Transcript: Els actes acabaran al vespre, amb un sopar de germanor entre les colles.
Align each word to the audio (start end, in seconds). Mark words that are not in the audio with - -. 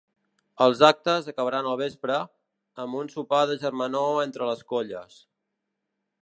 Els 0.67 0.79
actes 0.87 1.27
acabaran 1.33 1.69
al 1.71 1.77
vespre, 1.81 2.15
amb 2.85 2.99
un 3.03 3.11
sopar 3.17 3.43
de 3.53 3.59
germanor 3.67 4.11
entre 4.25 4.49
les 4.53 4.65
colles. 4.75 5.21